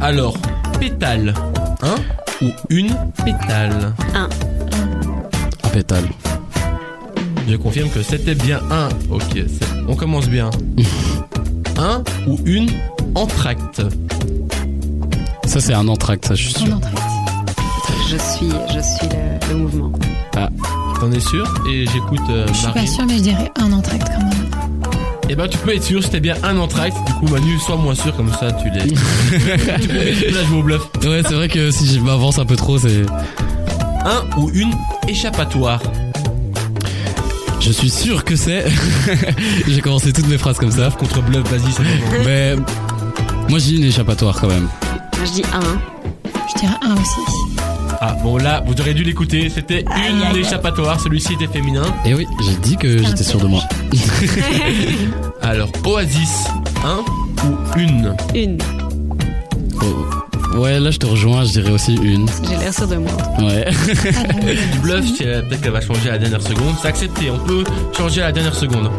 [0.01, 0.37] Alors,
[0.79, 1.33] pétale
[1.81, 1.95] Un
[2.45, 2.93] ou une
[3.25, 3.93] pétale?
[4.15, 4.29] Un.
[5.63, 6.05] Un pétale.
[7.47, 8.89] Je confirme que c'était bien un.
[9.09, 10.49] Ok, c'est- on commence bien.
[11.77, 12.69] un ou une
[13.15, 13.81] entracte?
[15.45, 16.75] Ça, c'est un entracte, ça, je suis sûr.
[16.75, 16.91] entrée.
[18.09, 19.91] Je suis, je suis le, le mouvement.
[20.99, 24.07] T'en es sûr Et j'écoute euh, Je suis pas sûre, mais je dirais un entracte
[24.07, 24.49] quand même.
[25.29, 26.97] Eh ben tu peux être sûr, c'était bien un entracte.
[27.05, 28.87] Du coup Manu, sois moins sûr comme ça, tu l'es.
[29.79, 30.81] tu peux tu peux la jouer au bluff.
[31.03, 33.03] Ouais, c'est vrai que si je m'avance un peu trop, c'est.
[34.05, 34.73] Un ou une
[35.07, 35.79] échappatoire.
[37.59, 38.65] Je suis sûr que c'est.
[39.67, 40.89] J'ai commencé toutes mes phrases comme ça.
[40.97, 42.23] Contre bluff, vas-y, c'est bon.
[42.25, 42.55] Mais.
[43.49, 44.67] Moi, j'ai une échappatoire quand même.
[45.17, 45.79] Moi, je dis un.
[46.55, 47.58] Je dirais un aussi.
[48.01, 51.83] Ah bon là, vous auriez dû l'écouter, c'était une échappatoire, celui-ci était féminin.
[52.05, 53.61] Et oui, j'ai dit que j'étais sûr de moi.
[55.41, 56.45] Alors, Oasis,
[56.85, 56.99] un
[57.45, 58.57] ou une Une.
[59.81, 60.57] Oh.
[60.57, 62.27] Ouais, là, je te rejoins, je dirais aussi une.
[62.47, 63.11] J'ai l'air sûr de moi.
[63.39, 63.67] Ouais.
[64.45, 64.57] Oui.
[64.73, 66.75] Du bluff, c'est- peut-être qu'elle va changer à la dernière seconde.
[66.81, 67.63] C'est accepté, on peut
[67.97, 68.89] changer à la dernière seconde.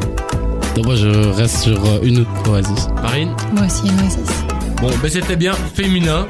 [0.76, 2.88] Donc, moi, je reste sur euh, une Oasis.
[3.02, 4.44] Marine Moi aussi, une oasis.
[4.80, 6.26] Bon, ben c'était bien féminin.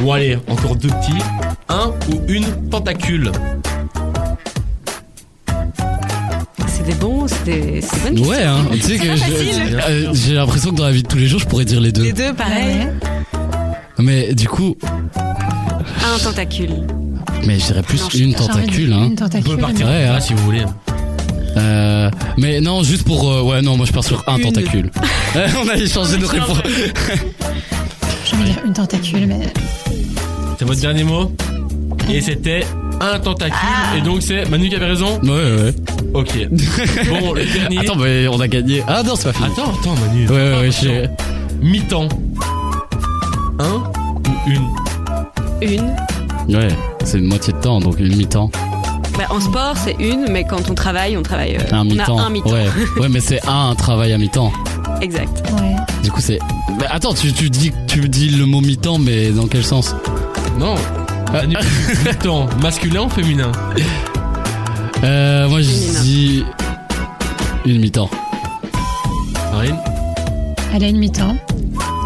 [0.00, 1.22] Bon allez, encore deux petits.
[1.68, 3.32] Un ou une tentacule.
[6.66, 8.64] C'est des bons, c'est des, c'est des bonnes Ouais, hein.
[8.72, 11.40] Tu sais que je- euh, j'ai l'impression que dans la vie de tous les jours,
[11.40, 12.02] je pourrais dire les deux.
[12.02, 12.88] Les deux, pareil.
[13.98, 14.76] Mais du coup,
[16.04, 16.70] Un tentacule.
[17.46, 19.04] mais je dirais plus Non, je- une J'ai envie de tentacule, hein.
[19.06, 19.50] Une On tentacule.
[19.56, 20.20] peut partir Ouais, là hein.
[20.20, 20.64] si vous voulez.
[21.56, 23.30] Euh, mais non, juste pour.
[23.30, 24.42] euh, ouais, non, moi je pars sur un Une.
[24.44, 24.90] tentacule.
[25.64, 26.58] On a échangé nos réponses.
[28.24, 29.40] J'ai envie de dire une tentacule, mais
[30.58, 31.30] C'est votre dernier mot?
[32.10, 32.64] Et c'était
[33.00, 33.56] un tentacule.
[33.96, 35.74] Et donc c'est Manu qui avait raison Ouais, ouais, ouais.
[36.14, 36.48] Ok.
[37.08, 37.78] Bon, le dernier.
[37.78, 38.82] Attends, mais on a gagné.
[38.86, 39.48] Ah non, c'est pas fini.
[39.52, 40.28] attends, attends, Manu.
[40.28, 41.06] Ouais, ouais, ouais, je
[41.64, 42.08] Mi-temps.
[43.58, 44.68] Un ou une?
[45.68, 46.56] Une.
[46.56, 46.68] Ouais,
[47.04, 48.50] c'est une moitié de temps, donc une mi-temps.
[49.16, 51.56] Bah, en sport, c'est une, mais quand on travaille, on travaille.
[51.56, 52.18] euh, Un on mi-temps.
[52.18, 52.50] a un mi-temps.
[52.50, 52.66] Ouais,
[53.00, 54.52] ouais, mais c'est un, un travail à mi-temps.
[55.00, 55.42] Exact.
[55.60, 55.76] ouais.
[56.02, 56.38] Du coup, c'est.
[56.78, 59.94] Mais attends, tu, tu dis tu dis le mot mi-temps, mais dans quel sens?
[60.58, 60.74] Non.
[61.32, 61.56] Manu,
[62.06, 62.48] mi-temps.
[62.60, 63.52] Masculin ou féminin
[65.04, 66.00] Euh, moi je Féminin.
[66.02, 66.44] dis
[67.66, 68.10] une mi-temps.
[69.52, 69.76] Marine
[70.74, 71.36] Elle a une mi-temps.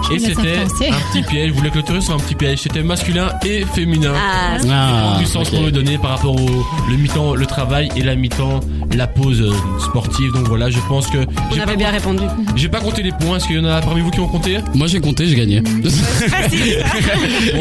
[0.09, 0.89] Je Et laisse c'était influencer.
[0.91, 1.51] un petit piège.
[1.51, 2.61] Vous voulez clôturer sur un petit piège?
[2.63, 4.13] C'était masculin et féminin.
[4.17, 5.55] Ah, Ah, du sens ok.
[5.55, 8.61] qu'on veut donner par rapport au le mi-temps le travail et la mi-temps
[8.95, 10.33] la pause euh, sportive.
[10.33, 11.19] Donc voilà je pense que
[11.53, 12.25] on avait bien répondu.
[12.57, 13.37] j'ai pas compté les points.
[13.37, 14.59] Est-ce qu'il y en a parmi vous qui ont compté?
[14.75, 15.61] Moi j'ai compté, j'ai gagné.
[15.61, 15.71] bon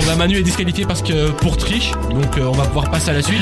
[0.05, 1.91] bah Manu est disqualifié parce que pour triche.
[2.11, 3.41] Donc euh, on va pouvoir passer à la suite.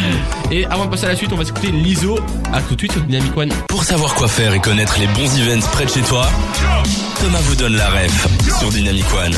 [0.52, 2.20] Et avant de passer à la suite on va écouter l'ISO
[2.52, 3.50] à tout de suite sur Dynamic One.
[3.68, 6.28] Pour savoir quoi faire et connaître les bons events près de chez toi,
[7.22, 8.28] Thomas vous donne la ref
[8.60, 9.34] sur Dynamic One.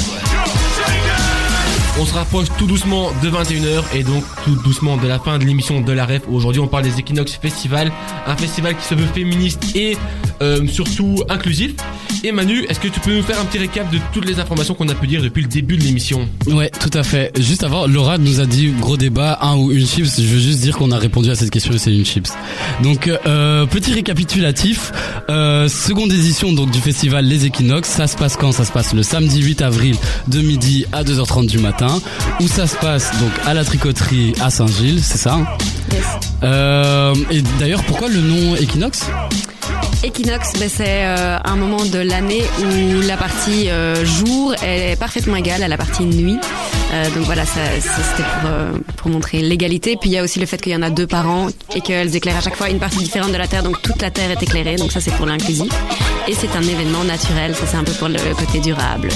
[1.97, 5.45] On se rapproche tout doucement de 21h et donc tout doucement de la fin de
[5.45, 6.23] l'émission de la REF.
[6.27, 7.89] Aujourd'hui, on parle des Equinox Festival,
[8.27, 9.97] un festival qui se veut féministe et
[10.41, 11.73] euh, surtout inclusif.
[12.27, 14.73] Et Manu, est-ce que tu peux nous faire un petit récap de toutes les informations
[14.73, 17.31] qu'on a pu dire depuis le début de l'émission Ouais, tout à fait.
[17.39, 20.15] Juste avant, Laura nous a dit gros débat, un ou une chips.
[20.19, 22.31] Je veux juste dire qu'on a répondu à cette question et c'est une chips.
[22.81, 24.91] Donc, euh, petit récapitulatif.
[25.29, 27.89] Euh, seconde édition donc du festival Les Équinoxes.
[27.89, 28.51] Ça se passe quand?
[28.51, 29.95] Ça se passe le samedi 8 avril
[30.27, 32.01] de midi à 2h30 du matin.
[32.39, 35.45] Où ça se passe donc à la tricoterie à Saint-Gilles, c'est ça hein?
[35.93, 36.03] Yes.
[36.41, 39.01] euh, Et d'ailleurs, pourquoi le nom Equinox
[40.03, 45.35] Equinox, ben, c'est euh, un moment de l'année où la partie euh, jour est parfaitement
[45.35, 46.37] égale à la partie nuit.
[46.93, 49.97] Euh, donc voilà, c'était pour, pour montrer l'égalité.
[49.99, 51.81] Puis il y a aussi le fait qu'il y en a deux par an et
[51.81, 53.63] qu'elles éclairent à chaque fois une partie différente de la Terre.
[53.63, 54.75] Donc toute la Terre est éclairée.
[54.75, 55.71] Donc ça, c'est pour l'inclusif.
[56.27, 57.55] Et c'est un événement naturel.
[57.55, 59.09] Ça, c'est un peu pour le côté durable.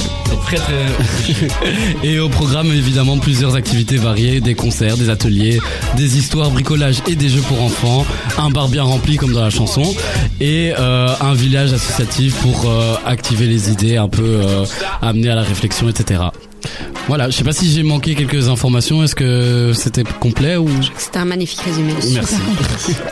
[0.50, 2.04] Très très...
[2.04, 5.60] Et au programme, évidemment, plusieurs activités variées, des concerts, des ateliers,
[5.96, 8.04] des histoires, bricolage et des jeux pour enfants,
[8.40, 9.84] un bar bien rempli comme dans la chanson,
[10.42, 14.66] et euh, un village associatif pour euh, activer les idées, un peu euh,
[15.04, 16.20] amener à la réflexion, etc.
[17.08, 20.70] Voilà, je sais pas si j'ai manqué quelques informations, est-ce que c'était complet ou...
[20.96, 21.94] C'était un magnifique résumé.
[22.14, 22.36] Merci.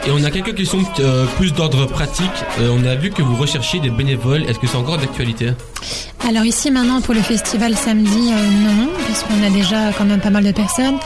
[0.05, 2.29] Et on a quelques questions euh, plus d'ordre pratique.
[2.59, 4.43] Euh, on a vu que vous recherchiez des bénévoles.
[4.43, 5.51] Est-ce que c'est encore d'actualité?
[6.27, 10.19] Alors ici maintenant pour le festival samedi, euh, non, parce qu'on a déjà quand même
[10.19, 10.97] pas mal de personnes.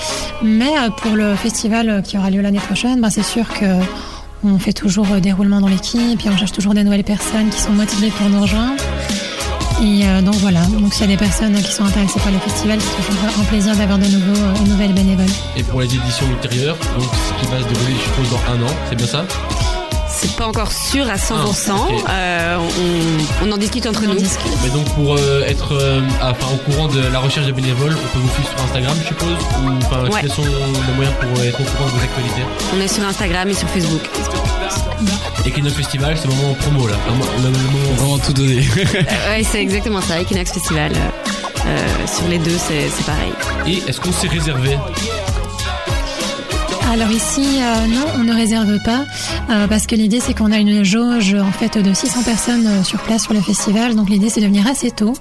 [0.41, 3.65] Mais euh, pour le festival qui aura lieu l'année prochaine, ben, c'est sûr que
[4.43, 7.49] on fait toujours euh, des roulements dans l'équipe et on cherche toujours des nouvelles personnes
[7.49, 8.81] qui sont motivées pour nous rejoindre.
[9.83, 12.77] Et donc voilà, donc s'il y a des personnes qui sont intéressées par le festival,
[12.79, 15.25] c'est toujours un plaisir d'avoir de nouveaux euh, nouvelles bénévoles.
[15.57, 18.61] Et pour les éditions ultérieures, donc ce qui va se dérouler, je suppose, dans un
[18.67, 19.25] an, c'est bien ça?
[20.13, 21.71] C'est pas encore sûr à 100%.
[22.05, 22.11] Ah.
[22.11, 22.57] Euh,
[23.41, 24.19] on, on en discute entre On en nous.
[24.19, 24.51] discute.
[24.63, 28.07] Mais donc pour euh, être euh, enfin, au courant de la recherche de bénévoles, on
[28.13, 29.27] peut vous suivre sur Instagram, je suppose
[29.63, 30.21] Ou enfin, Ouais.
[30.21, 32.41] quels sont les moyens pour être au courant de vos actualités?
[32.75, 34.01] On est sur Instagram et sur Facebook.
[35.45, 36.95] Equinox Festival, c'est le moment promo là.
[37.43, 38.61] Le, moment Vraiment tout donner.
[38.93, 40.19] Euh, ouais, c'est exactement ça.
[40.21, 40.91] Equinox Festival.
[42.13, 43.31] sur les deux, c'est pareil.
[43.67, 44.77] Et est-ce qu'on s'est réservé?
[46.91, 49.05] Alors ici, euh, non, on ne réserve pas
[49.49, 52.83] euh, parce que l'idée c'est qu'on a une jauge en fait de 600 personnes euh,
[52.83, 53.95] sur place sur le festival.
[53.95, 55.13] Donc l'idée c'est de venir assez tôt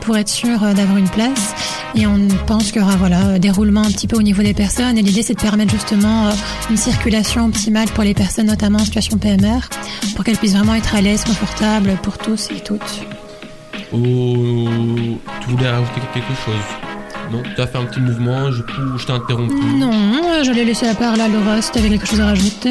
[0.00, 1.54] pour être sûr d'avoir une place.
[1.94, 4.54] Et on pense qu'il y aura voilà des roulements un petit peu au niveau des
[4.54, 4.96] personnes.
[4.96, 6.30] Et l'idée c'est de permettre justement
[6.70, 9.68] une circulation optimale pour les personnes notamment en situation PMR
[10.16, 13.02] pour qu'elles puissent vraiment être à l'aise, confortables pour tous et toutes.
[13.92, 14.66] Ou
[15.42, 16.87] tu voulais rajouter quelque chose?
[17.30, 18.62] Non Tu as fait un petit mouvement, je,
[18.96, 19.54] je t'ai interrompu.
[19.78, 22.70] Non, euh, je l'ai laissé à part là, Laura, si t'avais quelque chose à rajouter.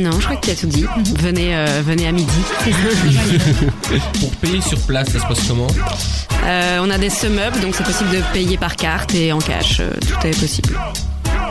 [0.00, 0.86] Non, je crois que tu as tout dit.
[1.18, 2.30] Venez, euh, venez à midi.
[4.20, 5.66] Pour payer sur place, ça se passe comment
[6.44, 9.80] Euh, on a des sum-up, donc c'est possible de payer par carte et en cash.
[9.80, 10.74] euh, tout est possible.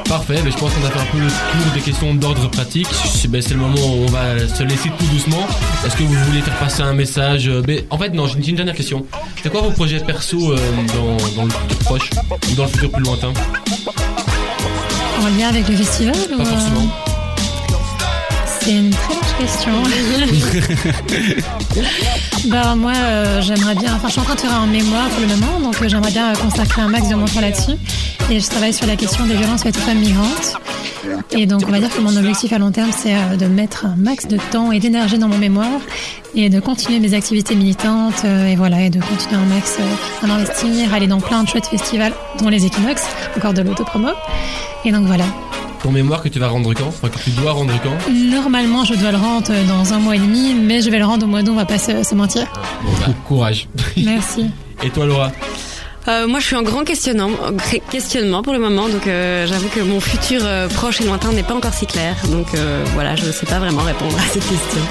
[0.09, 2.87] Parfait, mais je pense qu'on a fait un peu le tour des questions d'ordre pratique.
[2.91, 5.45] C'est ben, c'est le moment où on va se laisser tout doucement.
[5.85, 8.55] Est-ce que vous voulez faire passer un message euh, ben, En fait, non, j'ai une
[8.55, 9.05] dernière question.
[9.43, 10.57] C'est quoi vos projets perso euh,
[10.95, 12.09] dans, dans le futur proche
[12.49, 13.33] ou dans le futur plus lointain?
[15.21, 16.87] En lien avec le festival Pas euh, forcément.
[18.61, 19.71] C'est une très large question.
[22.49, 25.21] bah moi euh, j'aimerais bien, enfin je suis en train de faire un mémoire pour
[25.21, 27.77] le moment, donc euh, j'aimerais bien consacrer un max de mon temps là-dessus.
[28.29, 30.57] Et je travaille sur la question des violences faites aux femmes migrantes.
[31.31, 33.85] Et donc on va dire que mon objectif à long terme c'est euh, de mettre
[33.85, 35.79] un max de temps et d'énergie dans mon mémoire
[36.35, 40.25] et de continuer mes activités militantes euh, et voilà et de continuer un max euh,
[40.25, 43.01] à m'investir, aller dans plein de chouettes festivals, dont les Equinox,
[43.37, 44.09] encore de l'autopromo.
[44.83, 45.25] Et donc voilà.
[45.81, 46.87] Ton mémoire que tu vas rendre quand?
[46.87, 48.11] Enfin, que tu dois rendre quand?
[48.11, 51.25] Normalement, je dois le rendre dans un mois et demi, mais je vais le rendre
[51.25, 52.45] au mois d'août, on va pas se, se mentir.
[52.83, 53.69] Bon, bah, courage.
[53.95, 54.47] Merci.
[54.83, 55.31] Et toi, Laura?
[56.07, 57.31] Euh, moi, je suis en grand questionnement,
[57.91, 61.43] questionnement pour le moment, donc euh, j'avoue que mon futur euh, proche et lointain n'est
[61.43, 62.15] pas encore si clair.
[62.31, 64.81] Donc euh, voilà, je ne sais pas vraiment répondre à cette question.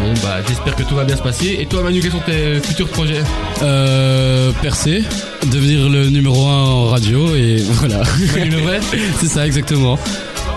[0.00, 1.56] Bon, bah, j'espère que tout va bien se passer.
[1.60, 3.22] Et toi, Manu, quels sont tes futurs projets?
[3.62, 5.04] Euh, percer,
[5.46, 8.02] devenir le numéro 1 en radio et voilà.
[8.36, 8.56] Manu
[9.20, 9.96] C'est ça exactement.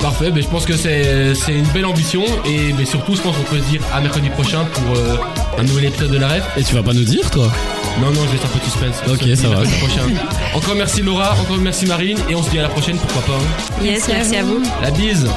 [0.01, 3.37] Parfait, ben, je pense que c'est c'est une belle ambition et mais surtout je pense
[3.37, 5.15] qu'on peut se dire à mercredi prochain pour euh,
[5.59, 6.43] un nouvel épisode de la ref.
[6.57, 7.51] Et tu vas pas nous dire toi?
[7.99, 8.95] Non non, je laisse un peu de suspense.
[9.07, 9.55] Ok, On se dit ça va.
[9.63, 10.07] prochain.
[10.55, 13.33] Encore merci Laura, encore merci Marine et on se dit à la prochaine pourquoi pas.
[13.41, 13.83] hein.
[13.83, 14.61] Yes, merci à vous.
[14.81, 15.27] La bise